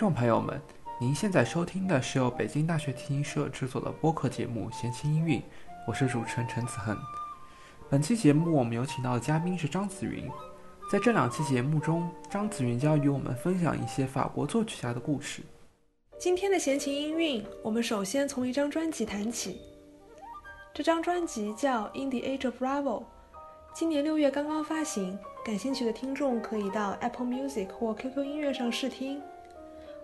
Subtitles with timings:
[0.00, 0.58] 听众朋友们，
[0.98, 5.38] 您现在收听的是由北京大学提琴社制作的播客节目《闲情音韵》，
[5.86, 6.96] 我是主持人陈子恒。
[7.90, 10.26] 本期节目我们有请到的嘉宾是张子云。
[10.90, 15.42] 在这两期节目中，张子云将与我们分享一些法国作曲家的故事。
[16.18, 19.60] 今天的闲情音韵，我们首先从一张专辑谈起。
[20.72, 23.00] 这张专辑叫《In the Age of Bravo》，
[23.74, 25.18] 今年六月刚刚发行。
[25.44, 29.20] 感兴趣的听众可以到 Apple Music 或 QQ 音乐上试听。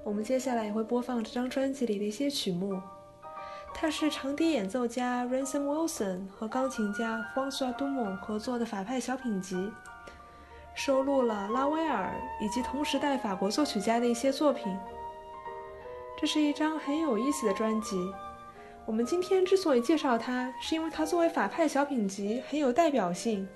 [0.06, 2.80] 我们接下来也会播放这张专辑里的一些曲目。
[3.74, 9.68] 它是长笛演奏家 Ransom Wilson 和钢琴家 François Dumont 合作的法派小品集，
[10.76, 14.72] 收录了拉威尔以及同时代法国作曲家的一些作品。
[16.16, 17.96] 这是一张很有意思的专辑。
[18.86, 23.48] 我们今天之所以介绍它，是因为它作为法派小品集很有代表性。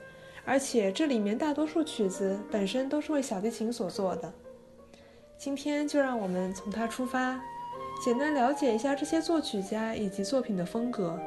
[0.45, 4.33] 而且这里面大多数曲子本身都是为小提琴所做的。
[5.43, 7.41] 今天就让我们从他出发，
[8.05, 11.19] 简单了解一下这些作曲家以及作品的风格。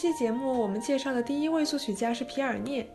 [0.00, 2.88] 期节目我们介绍的第一位作曲家是皮尔涅。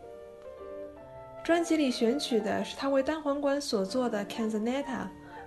[1.44, 4.82] 专辑里选取的是他为单簧管所做的《Canzonetta》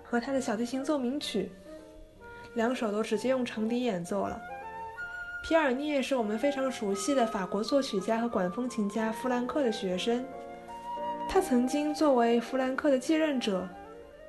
[0.01, 1.51] 和他的小提琴奏鸣曲，
[2.53, 4.41] 两首都直接用长笛演奏了。
[5.43, 10.25] 皮尔涅是我们非常熟悉的法国作曲家和管风琴家弗兰克的学生，
[11.27, 13.67] 他曾经作为弗兰克的继任者，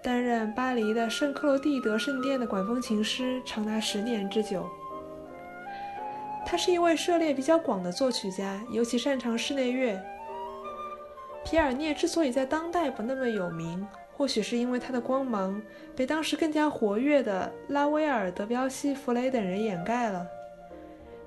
[0.02, 4.69] 担任巴黎的圣克罗蒂德圣殿的管风琴师长达十年之久。
[6.50, 9.97] 他是一位涉猎比较广的作曲家，尤其擅长室内乐。
[11.44, 15.62] 皮尔涅之所以在当代不那么有名，或许是因为他的光芒
[15.94, 20.27] 被当时更加活跃的拉威尔、德彪西、弗雷等人掩盖了。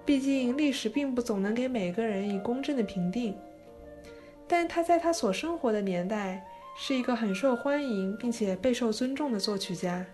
[0.04, 3.34] 毕竟历史并不总能给每个人以公正的评定。
[4.46, 6.46] 但他在他所生活的年代
[6.78, 10.06] 是一个很受欢迎并且备受尊重的作曲家，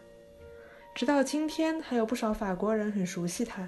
[0.93, 3.67] 直到今天还有不少法国人很熟悉他。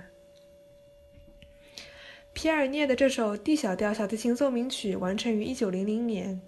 [2.42, 6.42] 皮尔涅的这首 D 小调小提琴奏鸣曲完成于1900年，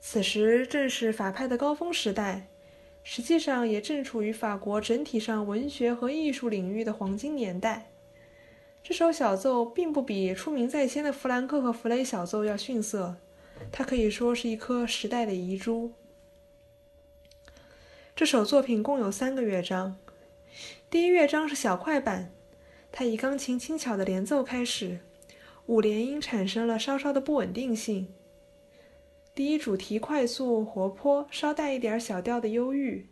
[0.00, 2.48] 此时正是法派的高峰时代，
[3.04, 7.88] 实际上也正处于法国整体上文学和艺术领域的黄金年代。
[8.82, 13.14] 这首小奏并不比出名在先的弗兰克和弗雷小奏要逊色，
[13.70, 15.92] 它可以说是一颗时代的遗珠。
[18.16, 19.98] 这首作品共有三个乐章，
[20.90, 22.32] 第一乐章是小快板。
[22.98, 25.00] 它以钢琴轻巧的连奏开始，
[25.66, 28.08] 五连音产生了稍稍的不稳定性。
[29.34, 33.10] 第一主题快速活泼，稍带一点小调的忧郁。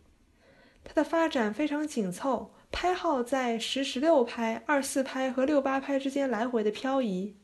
[0.82, 7.36] 它的发展非常紧凑，拍号在十十六拍、二四拍和六八拍之间来回的漂移，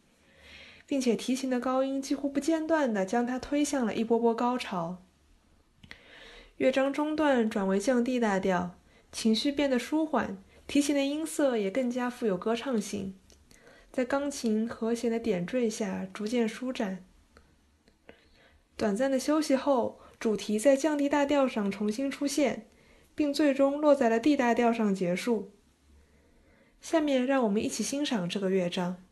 [0.87, 5.03] 并且提琴的高音几乎不间断地将它推向了一波波高潮。
[6.57, 8.77] 乐章中段转为降 D 大调，
[9.13, 10.43] 情绪变得舒缓。
[10.71, 13.17] 提琴的音色也更加富有歌唱性，
[13.91, 17.05] 在钢琴和弦的点缀下逐渐舒展。
[18.77, 22.69] 短暂的休息后，主题在降 D 大调上重新出现，
[23.17, 25.51] 并最终落在了 D 大调上结束。
[26.81, 29.03] 下面让我们一起欣赏这个乐章。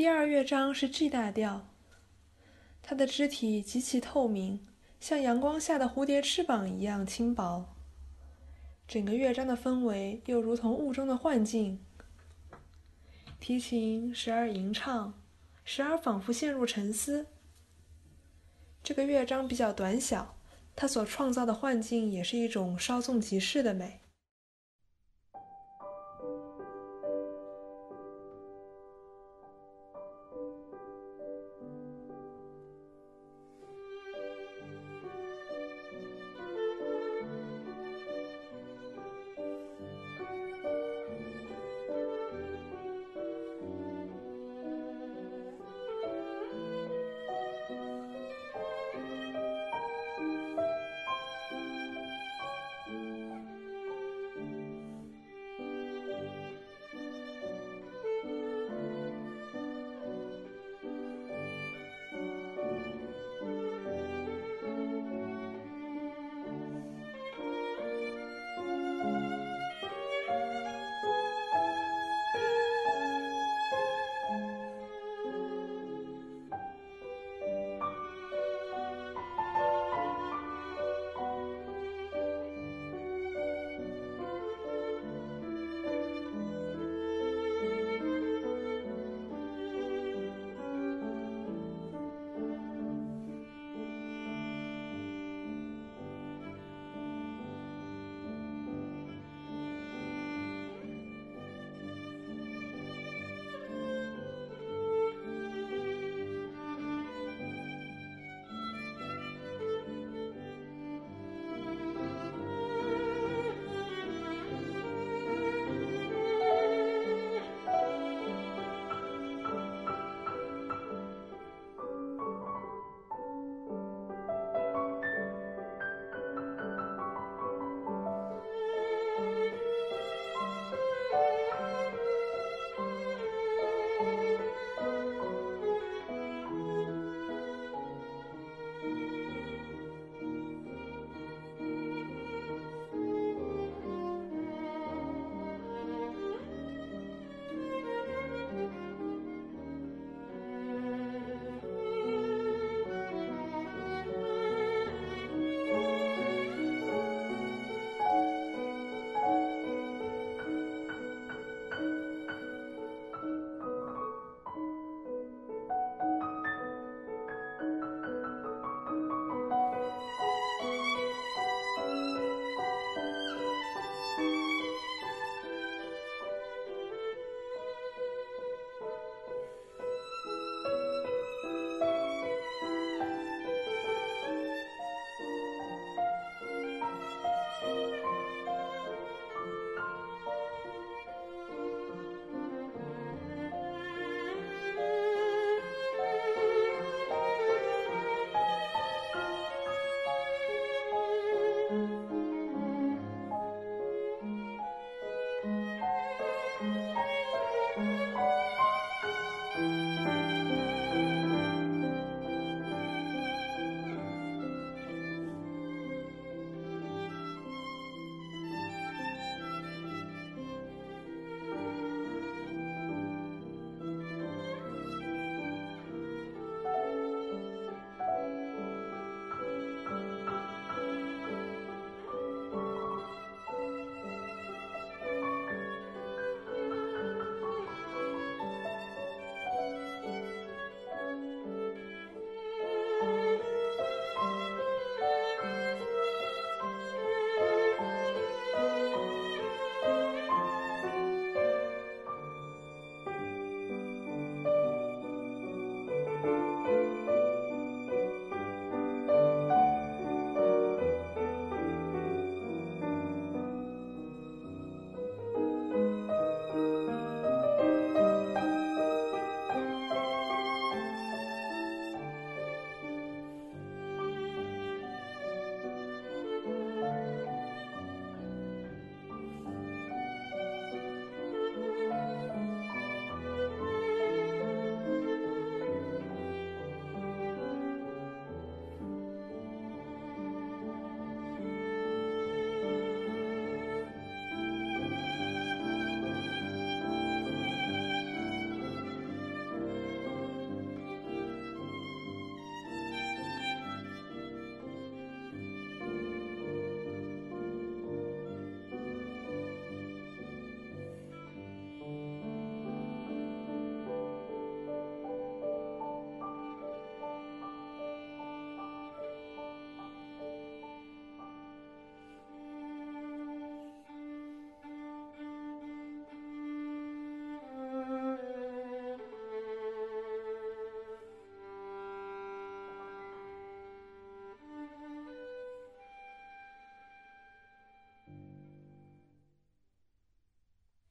[0.00, 1.68] 第二乐章是 G 大调，
[2.80, 4.66] 它的肢体极其透明，
[4.98, 7.66] 像阳光下的蝴蝶翅膀一样轻薄。
[8.88, 11.84] 整个乐章的氛围又如同雾中的幻境，
[13.38, 15.12] 提琴时而吟唱，
[15.64, 17.26] 时而仿佛陷入沉思。
[18.82, 20.34] 这个乐章比较短小，
[20.74, 24.00] 它所创造的幻境也是一种稍纵即逝的美。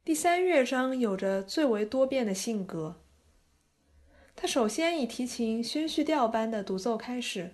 [0.09, 2.95] 第三乐章有着最为多变的性格。
[4.35, 7.51] 它首先以提琴宣叙调般的独奏开始，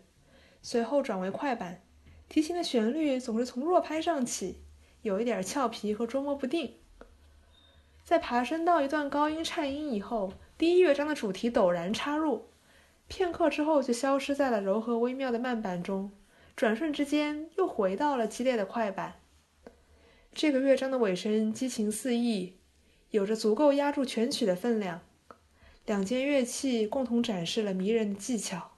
[0.62, 1.82] 随后转为快板。
[2.30, 4.62] 提琴的旋律总是从弱拍上起，
[5.02, 6.76] 有一点俏皮和捉摸不定。
[8.06, 12.46] 在爬升到一段高音颤音以后，第一乐章的主题陡然插入，
[13.10, 16.10] 片刻之后就消失在了柔和微妙的慢板中，
[16.56, 19.16] 转瞬之间又回到了激烈的快板。
[20.36, 22.58] 这个乐章的尾声激情四溢，
[23.12, 25.00] 有着足够压住全曲的分量。
[25.86, 28.75] 两件乐器共同展示了迷人的技巧。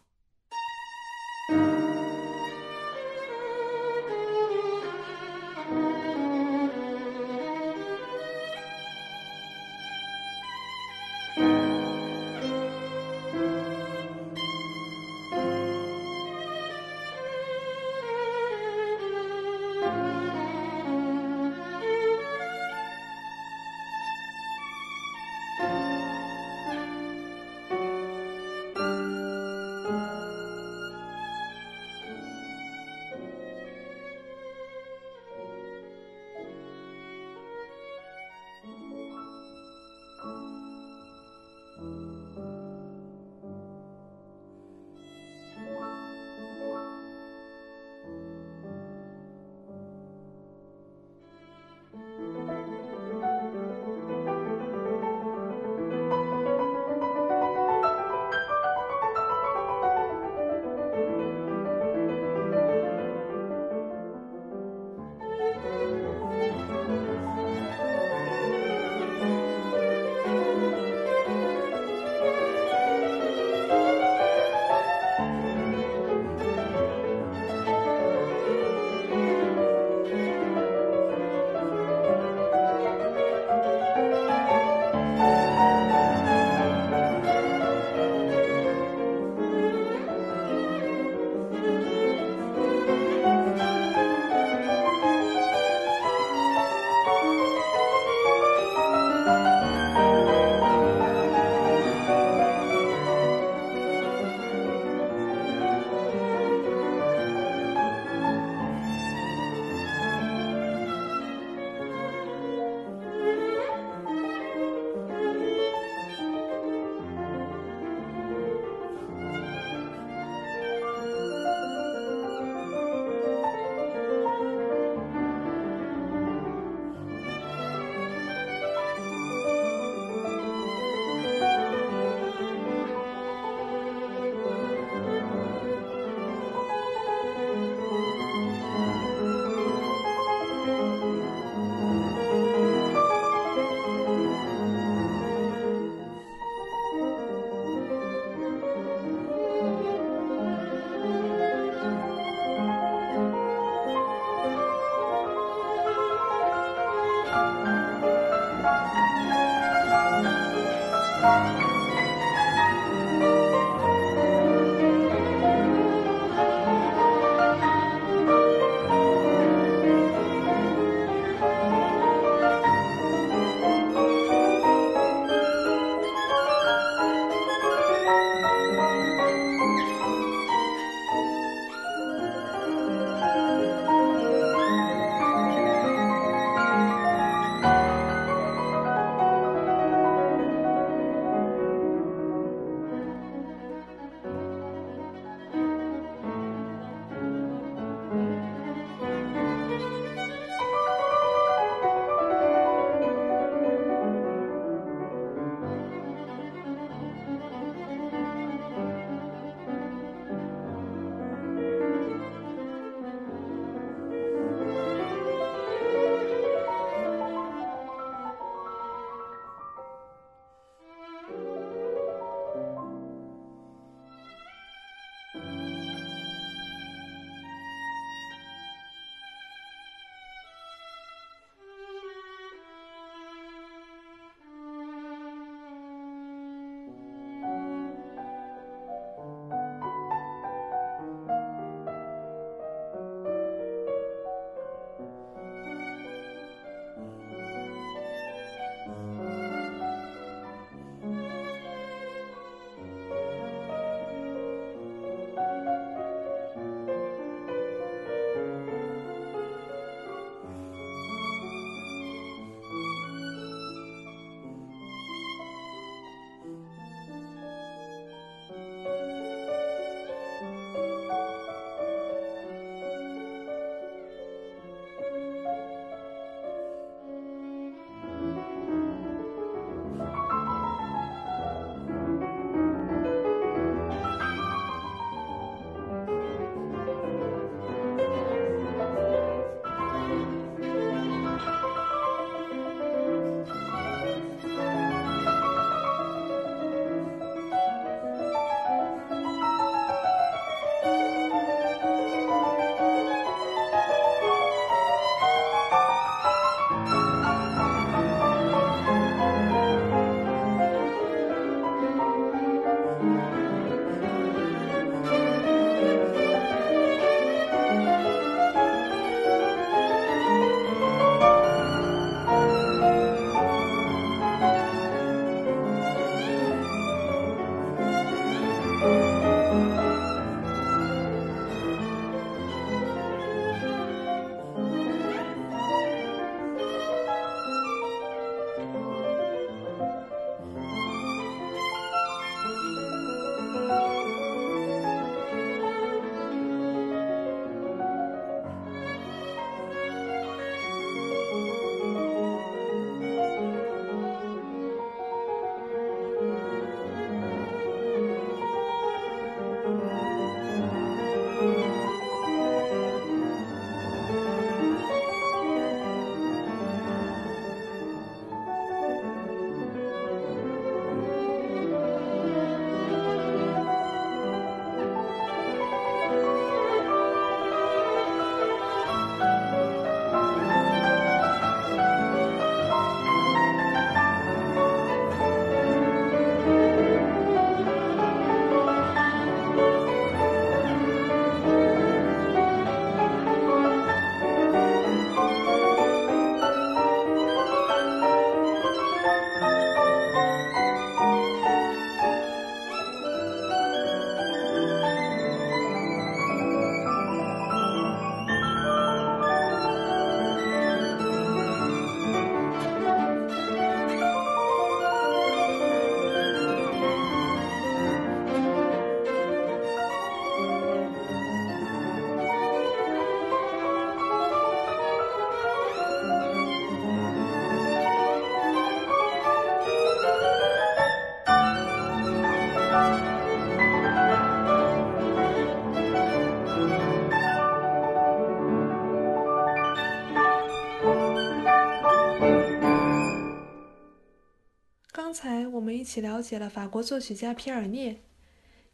[445.98, 448.04] 起了解了法国作曲家皮尔涅，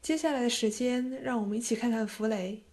[0.02, 2.64] 接下来的时间，让我们一起看看弗雷。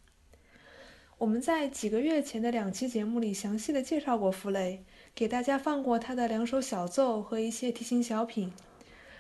[1.18, 4.84] 我们在几个月前的两期节目里详细的介绍过弗雷，
[5.14, 8.52] 给大家放过他的两首小奏和一些提琴小品，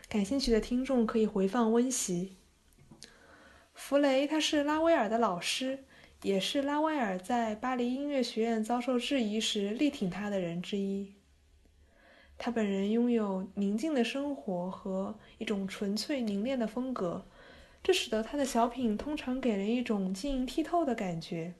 [0.08, 2.34] 感兴趣的听众可以回放温习。
[3.72, 5.84] 弗雷他是拉威尔的老师，
[6.22, 11.12] 也是拉威尔在巴黎音乐学院遭受质疑时力挺他的人之一。
[12.42, 17.26] 他本人拥有宁静的生活和一种纯粹凝练的风格，
[17.82, 21.52] 这使得他的小品通常给人一种晶莹剔透的感觉。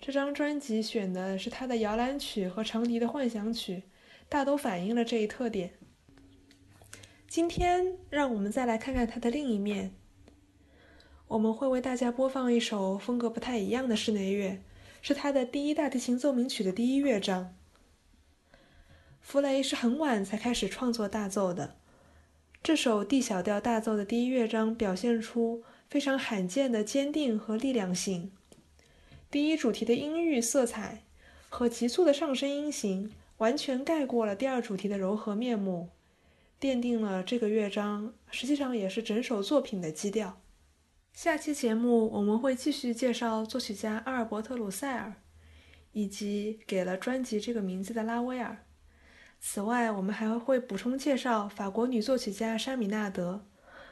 [0.00, 3.82] 这张专辑选的是他的摇篮曲和长笛的幻想曲，
[4.26, 5.74] 大都反映了这一特点。
[7.28, 9.92] 今天，让我们再来看看他的另一面。
[11.26, 14.62] 我们会为大家播放一首风格不太一样的室内乐，
[15.02, 17.57] 是他的第一大提琴奏鸣曲的第一乐章。
[19.28, 21.76] 弗雷是很晚才开始创作大奏的，
[22.62, 28.32] 这首 D 小调大奏的第一乐章表现出非常罕见的坚定和力量性。
[29.30, 31.02] 第一主题的阴郁色彩
[31.50, 35.90] 和急促的上升音型完全盖过了第二主题的柔和面目，
[36.58, 40.40] 奠定了这个乐章，实际上也是整首作品的基调。
[41.12, 45.12] 下期节目我们会继续介绍作曲家阿尔伯特·鲁塞尔，
[45.92, 48.64] 以及给了专辑这个名字的拉威尔。
[49.40, 53.46] 此外，我们还会补充介绍法国女作曲家沙米纳德。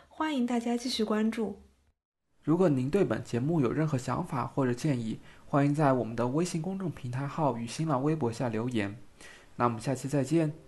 [0.09, 1.63] 欢迎大家继续关注。
[2.43, 8.97] 如果您对本节目有任何想法或者建议，欢迎在我们的微信公众平台号与新浪微博下留言。
[9.57, 10.66] 那我们下期再见。